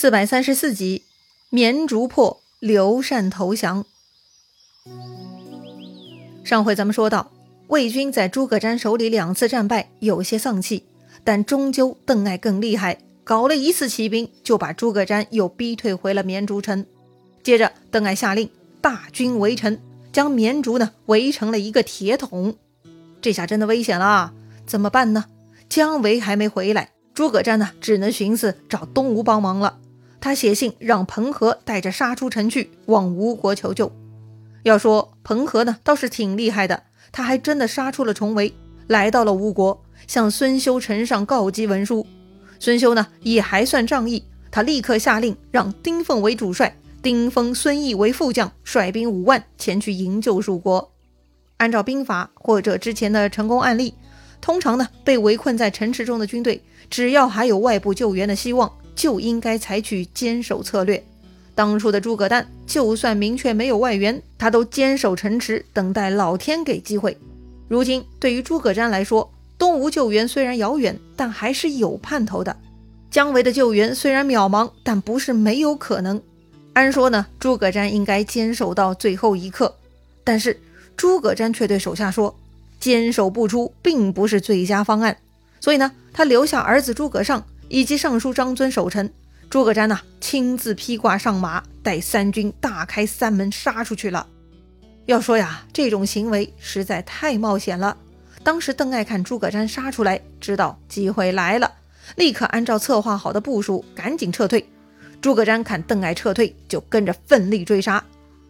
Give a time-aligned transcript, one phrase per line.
[0.00, 1.02] 四百三十四集，
[1.50, 3.84] 绵竹破，刘禅投降。
[6.42, 7.30] 上回咱们说到，
[7.66, 10.84] 魏军在诸葛瞻手里两次战败，有些丧气，
[11.22, 16.86] 但终究邓艾更厉害，搞了一次骑兵就把诸葛瞻又逼退回了绵竹城。
[17.42, 18.48] 接着，邓艾下令
[18.80, 19.78] 大军围城，
[20.10, 22.56] 将绵竹呢围成了一个铁桶。
[23.20, 24.32] 这下真的危险了，
[24.66, 25.26] 怎么办呢？
[25.68, 26.92] 姜维还没回来。
[27.12, 29.76] 诸葛瞻呢，只能寻思找东吴帮忙了。
[30.20, 33.90] 他写信让彭和带着杀出城去，往吴国求救。
[34.62, 38.54] 要说彭和呢，倒是挺厉害的，他还真的杀出了重围，
[38.86, 42.06] 来到了吴国，向孙修呈上告急文书。
[42.58, 50.92] 孙修呢，也还算仗义，他立刻下令让丁奉为主帅，丁封孙毅为副将，率兵五万前去营救蜀国。
[51.56, 53.94] 按照兵法或者之前的成功案例。
[54.42, 61.02] 通常呢，被围困在城池中的军队，只要还有外部救援的希望，就应该采取坚守策略。
[61.54, 67.16] 当初的诸葛诞，就算明确没有外援，他都坚守城池，等待老天给机会。
[67.66, 72.54] 如今对于诸葛瞻来说，东吴救援虽然遥远，但还是有盼头的。
[73.10, 76.20] 姜维的救援虽然渺茫，但不是没有可能。
[76.74, 79.74] 按说呢，诸葛瞻应该坚守到最后一刻，
[80.22, 80.60] 但是
[80.94, 82.36] 诸葛瞻却对手下说。
[82.78, 85.16] 坚守不出，并不是最佳方案，
[85.58, 89.08] 所以呢，他留下儿子诸葛尚以及尚书张遵守城。
[89.48, 94.26] 诸葛瞻呢，亲自披挂上马，带三军大开三门杀出去了。
[95.06, 97.96] 要说呀，这种行为实在太冒险了。
[98.42, 101.72] 当时邓艾看诸葛瞻杀出来，知道机会来了，
[102.16, 104.68] 立刻按照策划好的部署，赶紧撤退。
[105.20, 108.02] 诸葛瞻看邓艾撤退，就跟着奋力追杀。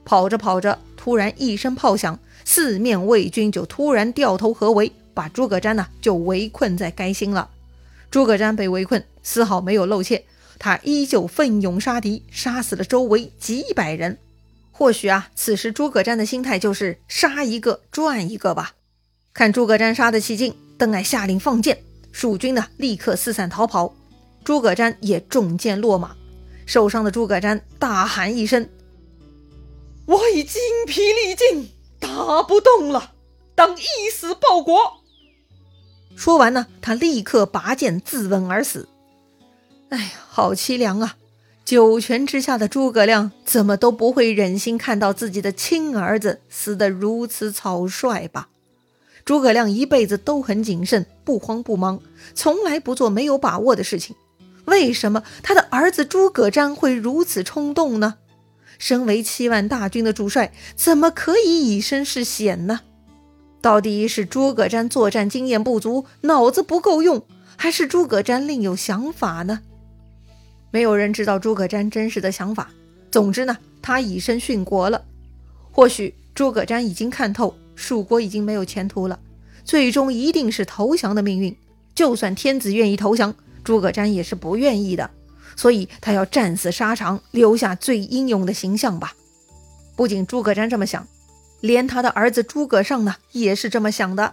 [0.04, 2.18] 跑着跑着，突然一声炮响。
[2.44, 7.48] 四面魏军就突然掉头合围，把诸葛瞻呢就围困在该心了。
[8.10, 10.24] 诸葛瞻被围困，丝毫没有露怯，
[10.58, 14.18] 他依旧奋勇杀敌，杀死了周围几百人。
[14.70, 18.74] 或许啊，此时诸葛瞻的心态就是杀一个赚一个吧。
[19.32, 23.94] 看诸葛瞻杀得起劲，邓艾下令放箭，蜀军呢立刻四散逃跑，
[24.42, 26.16] 诸葛瞻也中箭落马。
[26.66, 28.68] 受伤的诸葛瞻大喊一声
[30.06, 33.12] ：“我已精疲力尽。”打不动了，
[33.54, 35.02] 当一死报国。
[36.16, 38.88] 说完呢，他立刻拔剑自刎而死。
[39.90, 41.16] 哎呀，好凄凉啊！
[41.64, 48.48] 九泉之下的诸葛亮怎么都不会忍心看到自己的亲儿子死得如此草率吧？
[49.24, 52.00] 诸葛亮一辈子都很谨慎，不慌不忙，
[52.34, 54.16] 从来不做没有把握的事情。
[54.66, 58.14] 为什么他的儿子诸葛瞻会如此冲动呢？
[58.78, 62.80] 身为七万大军的主帅，怎么可以以身试险呢？
[63.60, 67.22] 到底是诸葛瞻作战经验不足，脑子不够用，
[67.56, 69.60] 还是诸葛瞻另有想法呢？
[70.70, 72.70] 没有人知道诸葛瞻真实的想法。
[73.10, 75.04] 总之呢，他以身殉国了。
[75.72, 79.18] 或许诸葛瞻已经看透，蜀国已经没有前途了，
[79.64, 81.56] 最终一定是投降的命运。
[81.94, 85.10] 就算天子愿意投降，诸葛瞻也是不愿意的。
[85.56, 89.12] 所以他要战死沙场，留下最英勇的形象吧。
[89.96, 91.06] 不仅诸葛瞻这么想，
[91.60, 94.32] 连他的儿子诸葛尚呢，也是这么想的。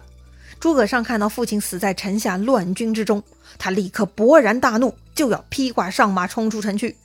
[0.60, 3.22] 诸葛尚看到父亲死在城下乱军之中，
[3.58, 6.96] 他立刻勃然大怒，就要披挂上马冲出城去。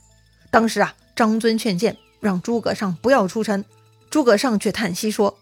[0.50, 3.64] 当时啊，张尊劝谏，让诸葛尚不要出城。
[4.10, 5.38] 诸葛尚却叹息说：“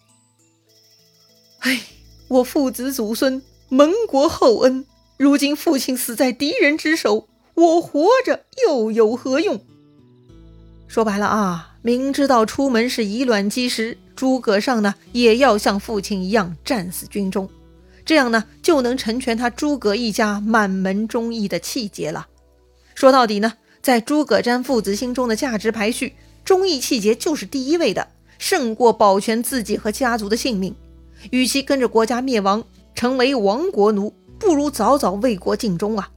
[1.60, 1.82] 哎，
[2.28, 4.86] 我父子祖孙蒙国厚恩，
[5.18, 9.62] 如今父亲死在敌人之手。”我活着又有何用？
[10.88, 17.48] 说白了啊，明知道出门是以卵击石，诸葛尚呢也要像父亲一样战死军中，
[18.12, 22.28] 这样呢就能成全他诸葛一家满门忠义的气节了。
[22.94, 26.14] 说到底呢，在诸葛瞻父子心中的价值排序，
[26.44, 28.06] 忠义气节就是第一位的，
[28.38, 30.76] 胜过保全自己和家族的性命。
[31.30, 32.62] 与其跟着国家灭亡，
[32.94, 36.10] 成为亡国奴，不如早早为国尽忠啊！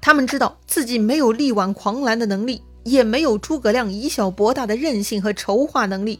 [0.00, 6.18] 他们知道自己没有力挽狂澜的能力，也没有诸葛亮以小博大的韧性和筹划能力。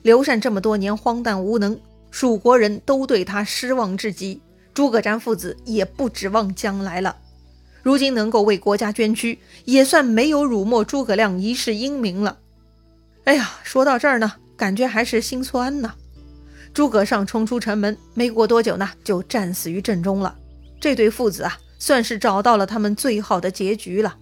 [0.00, 1.78] 刘禅这么多年荒诞无能，
[2.10, 4.40] 蜀国人都对他失望至极。
[4.74, 7.16] 诸葛瞻父子也不指望将来了。
[7.82, 12.38] 如今能够为国家捐躯，也算没有辱没诸葛亮一世英名了。
[13.24, 15.94] 哎呀，说到这儿呢，感觉还是心酸呐。
[16.72, 20.36] 诸葛尚冲出城门，没过多久呢，就战死于阵中了。
[20.80, 21.58] 这对父子啊。
[21.82, 24.18] 算是找到了他们最好的结局了。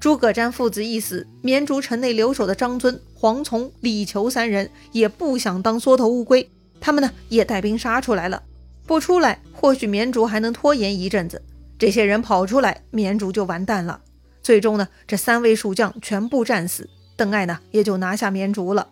[0.00, 6.48] 诸葛瞻父子一死，绵竹城内留守的张尊、黄从、李求三人也不想当缩头乌龟，
[6.80, 8.42] 他们呢也带兵杀出来了。
[8.88, 11.36] 不出来，或许绵竹还能拖延一阵子；
[11.78, 14.00] 这些人跑出来，绵竹就完蛋了。
[14.42, 18.88] 最终呢，这三位蜀将全部战死，邓艾呢也就拿下绵竹了。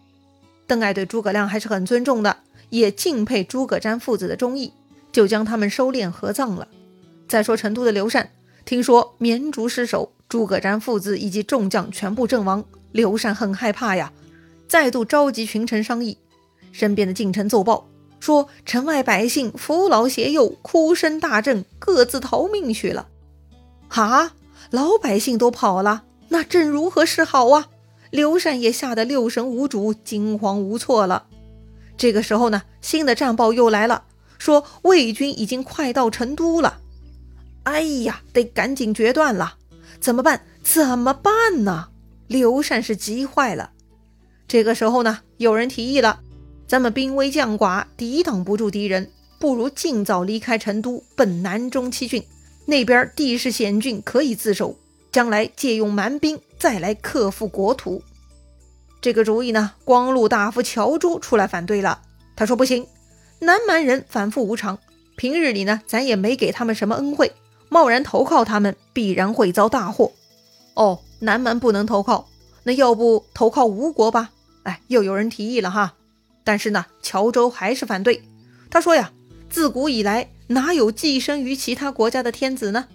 [0.66, 2.37] 邓艾对诸葛亮还是很尊重的，
[2.69, 4.75] 也敬佩诸葛瞻父子的忠义，
[5.10, 6.69] 就将他们收敛合葬了。
[7.26, 8.31] 再说成都的刘禅，
[8.66, 12.62] 听说绵竹失守，诸葛瞻父子以及众将全部阵亡，
[12.93, 14.12] 刘禅很害怕呀，
[14.69, 16.19] 再度召集群臣商议。
[16.70, 17.88] 身边的近臣奏报
[18.26, 23.06] 说，城外百姓扶老携幼，哭声大震，各自逃命去了。
[23.87, 24.32] 哈，
[24.73, 27.69] 老百姓都跑了，那朕如何是好啊？
[28.11, 31.28] 刘禅也吓得六神无主，惊慌无措了。
[31.96, 34.02] 这个时候呢，新的战报又来了，
[34.38, 36.81] 说魏军已经快到成都了。
[37.62, 39.55] 哎呀，得赶紧决断了！
[40.00, 40.40] 怎么办？
[40.64, 41.90] 怎么办呢？
[42.26, 43.70] 刘禅是急坏了。
[44.49, 46.19] 这个时候呢，有人提议了：
[46.67, 52.25] 咱们兵微将寡，抵挡不住敌人，不如尽早离开成都，奔南中七郡。
[52.65, 54.77] 那边地势险峻，可以自守，
[55.13, 58.03] 将来借用蛮兵，再来克复国土。
[59.01, 62.03] 这个主意呢，光禄大夫乔珠出来反对了。
[62.35, 62.85] 他说：“不行，
[63.39, 64.79] 南蛮人反复无常，
[65.17, 67.33] 平日里呢，咱也没给他们什么恩惠。”
[67.69, 70.13] 贸然投靠他们，必然会遭大祸。
[70.75, 72.29] 哦，南蛮不能投靠，
[72.65, 74.31] 那要不投靠吴国吧？
[74.65, 75.95] 哎，又有人提议了哈。
[76.46, 78.22] 但是呢，乔州还是反对。
[78.70, 79.10] 他说呀，
[79.50, 82.87] 自古以来哪有寄生于其他国家的天子呢？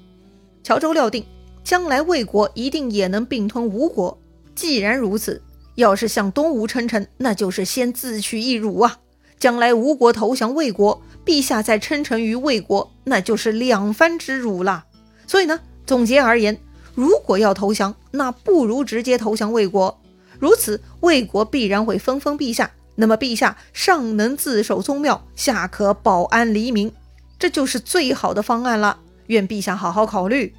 [0.63, 1.25] 乔州料定，
[1.61, 4.17] 将来魏国一定也能并吞吴国。
[4.55, 5.41] 既然如此，
[5.75, 8.99] 要是向东吴称臣，那就是先自取一辱啊。
[9.37, 11.01] 将来吴国投降魏国。
[11.23, 14.85] 陛下再称臣于魏国，那就是两番之辱啦。
[15.27, 16.59] 所以呢，总结而言，
[16.95, 20.01] 如果要投降，那不如直接投降魏国。
[20.39, 22.71] 如此，魏国必然会分封陛下。
[22.95, 26.91] 那么，陛下上能自守宗庙，下可保安黎民，
[27.39, 28.99] 这就是最好的方案了。
[29.27, 30.53] 愿陛下好好考虑。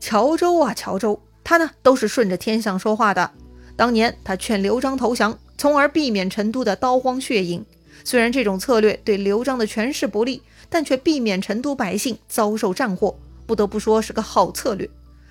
[0.00, 3.30] 乔州啊，乔州，他呢都是顺着天象说话的。
[3.76, 7.64] 当年他劝刘璋投降，从而避免成都的刀荒血影。
[8.02, 13.16] 虽然这种策略对刘璋的权势不利，但却避免成都百姓遭受战祸，
[13.46, 14.90] 不得不说是个好策略。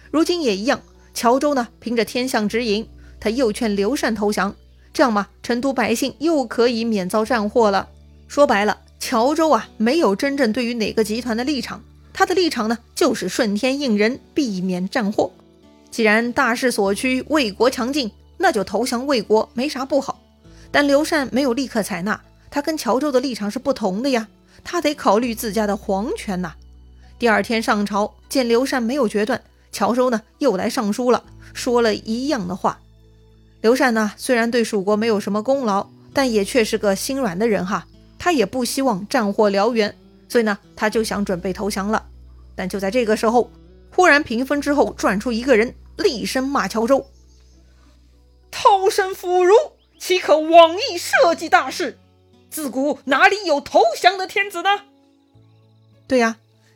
[0.10, 0.82] 如今也一样，
[1.14, 2.88] 乔州呢凭着天象指引，
[3.20, 4.56] 他又劝刘禅投降，
[4.94, 7.90] 这样嘛，成都百姓又可以免遭战祸了。
[8.28, 11.82] 说白了，乔州啊没有真正对于哪个集团的立场，
[12.14, 15.32] 他的立场呢就是顺天应人，避免战祸。
[15.90, 20.20] 既然大势所趋，魏国强劲，那就投降魏国没啥不好。
[20.72, 22.22] 但刘禅没有立刻采纳。
[22.50, 24.28] 他跟乔州的立场是不同的呀，
[24.64, 26.54] 他得考虑自家的皇权呐。
[27.18, 29.42] 第二天上朝见刘禅没有决断，
[29.72, 31.24] 乔州呢又来上书了，
[31.54, 32.80] 说了一样的话。
[33.64, 37.88] 刘禅呢虽然对蜀国没有什么功劳，但也确是个心软的人哈，
[38.20, 42.06] 他也不希望战火燎原，所以呢他就想准备投降了。
[42.56, 43.50] 但就在这个时候，
[43.96, 47.08] 忽然屏风之后转出一个人，厉声骂乔州
[48.52, 49.56] ：“偷生腐儒，
[49.98, 51.98] 岂可妄议社稷大事？”
[52.52, 54.82] 自古哪里有投降的天子呢？
[56.06, 56.36] 对呀，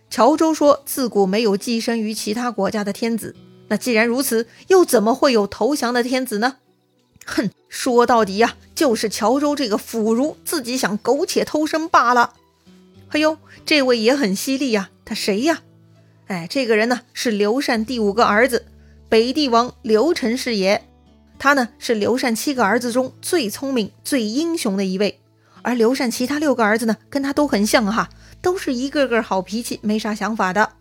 [0.10, 3.36] 乔州说自古没有寄生于其他国家的天子。
[3.68, 6.56] 那既然如此，又怎么会有投降的天子呢？
[7.28, 12.34] 哼，说到底呀，就是乔州这个腐儒自己想苟且偷生罢了。
[13.10, 15.62] 哎呦，这位也很犀利呀，他谁呀？
[16.28, 18.66] 哎，这个人呢是刘禅第五个儿子，
[19.10, 20.84] 北帝王刘承是也。
[21.40, 25.20] 他呢是刘禅七个儿子中最聪明、最英雄的一位。
[25.62, 28.10] 而刘禅其他六个儿子呢，跟他都很像哈，
[28.42, 30.72] 都是一个个好脾气，没啥想法的。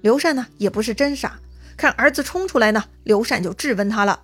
[0.00, 1.38] 刘禅呢，也不是真傻，
[1.76, 4.22] 看儿子冲出来呢，刘禅就质问他了：“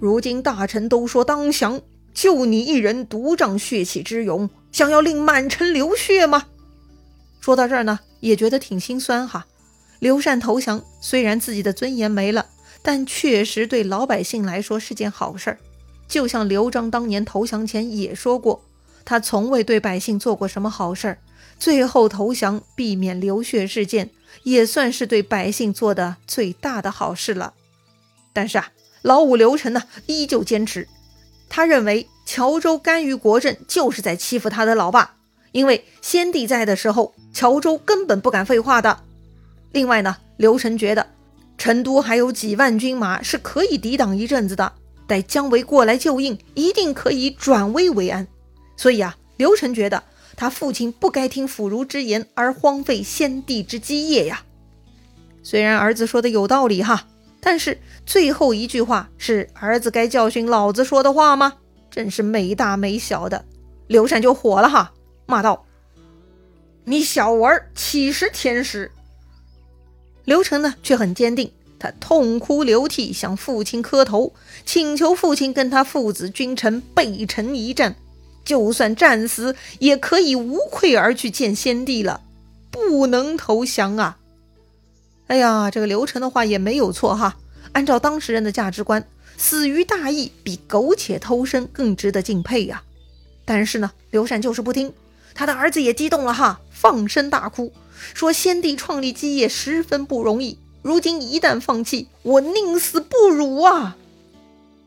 [0.00, 1.80] 如今大臣都说当降，
[2.14, 6.46] 就你一人独仗血气之勇，想要令满城流血吗？”
[7.40, 9.46] 说到这儿呢，也觉得挺心酸哈。
[9.98, 12.46] 刘禅投降，虽然自己的尊严没了，
[12.82, 15.58] 但确实对老百姓来说是件好事儿。
[16.08, 18.64] 就像刘璋当年投降前也说过，
[19.04, 21.18] 他从未对百姓做过什么好事儿，
[21.58, 24.10] 最后投降，避免流血事件，
[24.42, 27.52] 也算是对百姓做的最大的好事了。
[28.32, 28.70] 但是啊，
[29.02, 30.86] 老五刘晨呢，依旧坚持，
[31.48, 35.16] 他认为乔州干预国政就是在欺负他的老爸，
[35.52, 39.00] 因为先帝在的时候，乔州根本不敢废话的。
[39.72, 41.06] 另外呢，刘晨觉得
[41.56, 44.72] 成都还有几万军马是可以抵挡一阵子的。
[45.06, 48.28] 待姜维过来救应，一定可以转危为安。
[48.76, 50.04] 所以啊，刘晨觉得
[50.36, 54.42] 他父亲不该听腐儒之言而荒废先帝之基业呀。
[55.42, 57.08] 虽然儿子说的有道理哈，
[57.40, 61.54] 但是最后一句话是儿子该教训老子说的话吗？
[61.90, 63.44] 真是没大没小的。
[63.88, 64.92] 刘禅就火了哈，
[65.26, 65.64] 骂道
[66.84, 68.92] ：“你小儿岂是天使？”
[70.24, 74.32] 刘成呢却很坚定，他痛哭流涕，向父亲磕头，
[74.64, 77.96] 请求父亲跟他父子君臣背城一战，
[78.44, 82.20] 就算战死，也可以无愧而去见先帝了，
[82.70, 84.18] 不能投降啊！
[85.30, 87.36] 哎呀，这个刘禅的话也没有错哈。
[87.70, 89.06] 按照当时人的价值观，
[89.36, 92.82] 死于大义比苟且偷生更值得敬佩呀。
[93.44, 94.92] 但是呢，刘禅就是不听，
[95.32, 97.72] 他的儿子也激动了哈，放声大哭，
[98.12, 100.58] 说先帝创立基业十分不容易。
[100.82, 103.96] 如今一旦放弃，我宁死不辱啊！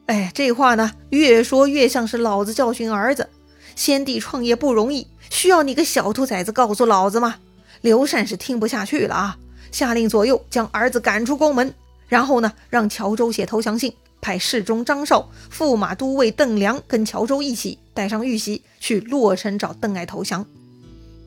[0.08, 3.30] 哎，这话呢，越说越像是老子教训儿子。
[3.78, 7.38] 先帝创业不容易，需要你个小兔崽子告诉老子吗？
[7.80, 9.38] 刘禅是听不下去了啊，
[9.74, 11.74] 下令左右将儿子赶出宫门，
[12.08, 20.46] 然后呢，让乔州写投降信，派侍中张绍、驸马都尉邓良跟乔州一起带上玉玺去洛城找邓艾投降。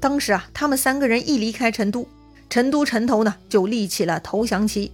[0.01, 2.09] 当时啊，他们三个人一离开成都。
[2.49, 4.93] 成都城头呢，就立起了投降旗。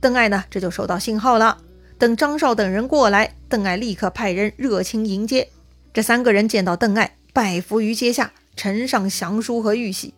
[0.00, 1.58] 邓艾呢，这就收到信号了。
[1.98, 5.48] 等张绍等人过来，邓艾立刻派人热情迎接。
[5.92, 10.14] 这三个人见到邓艾，拜伏于阶下，呈上降书和玉玺。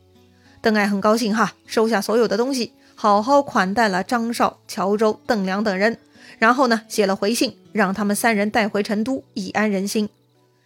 [0.64, 5.98] 邓艾很高兴哈，收下所有的东西，好好款待了张绍、乔州、邓良等人。
[6.38, 10.08] 然后呢，写了回信，让他们三人带回成都，以安人心。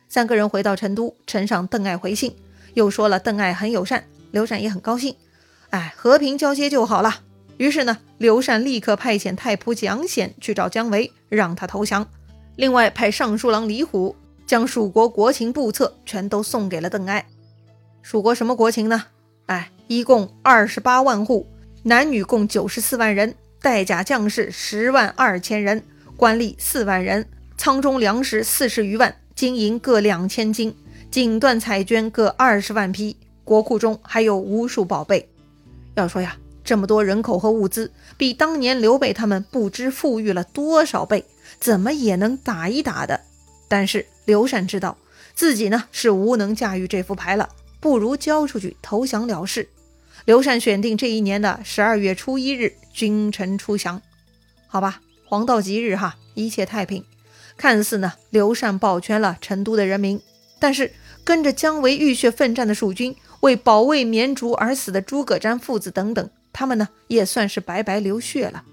[0.08, 2.36] 三个人回到成都，呈上邓艾回信，
[2.74, 5.16] 又说了邓艾很友善，刘禅也很高兴。
[5.70, 7.22] 哎，和平交接就好了。
[7.56, 12.06] 于是呢，刘禅立刻派遣太仆蒋显去找姜维，让他投降。
[12.54, 14.14] 另外派尚书郎李虎
[14.46, 17.26] 将蜀国国情簿册全都送给了邓艾。
[18.00, 19.06] 蜀国什么国情呢？
[19.46, 21.46] 哎，一共二十八万户，
[21.82, 25.82] 男女共九十四万人，带甲将士十万二千人，
[26.14, 27.26] 官吏四万人，
[27.56, 30.76] 仓中粮食四十余万，金银各两千斤，
[31.10, 33.16] 锦缎彩绢各二十万匹。
[33.44, 35.26] 国库中还有无数宝贝。
[35.94, 41.24] 要说呀，这么多人口和物资，比当年刘备他们不知富裕了多少倍，
[41.58, 43.18] 怎么也能打一打的。
[43.68, 44.98] 但是刘禅知道
[45.34, 47.48] 自己呢是无能驾驭这副牌了，
[47.80, 49.66] 不如交出去投降了事。
[50.24, 54.02] 刘禅选定这一年的十二月初一日，君臣出降。
[54.66, 57.04] 好吧，黄道吉日哈，一切太平。
[57.56, 60.20] 看似呢，刘禅保全了成都的人民，
[60.58, 60.92] 但是
[61.24, 63.14] 跟着姜维浴血奋战的蜀军。
[63.40, 68.64] 为保卫绵竹而死的诸葛瞻父子等等，他们呢也算是白白流血了。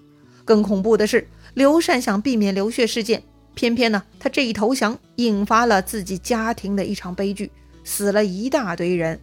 [0.43, 3.21] 更恐怖的是，刘禅想避免流血事件，
[3.53, 7.51] 偏偏呢他这一投降，引发了自己家庭的一场悲剧，
[7.83, 9.19] 死了一大堆人。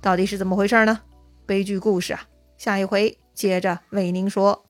[0.00, 1.00] 到底是怎么回事呢？
[1.46, 4.63] 悲剧故事啊，下一回接着为您说。